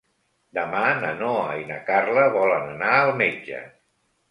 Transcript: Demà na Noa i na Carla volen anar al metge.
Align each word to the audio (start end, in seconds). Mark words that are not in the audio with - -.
Demà 0.57 0.79
na 1.03 1.11
Noa 1.19 1.51
i 1.65 1.67
na 1.73 1.77
Carla 1.91 2.25
volen 2.39 2.67
anar 2.73 2.97
al 3.03 3.17
metge. 3.23 3.63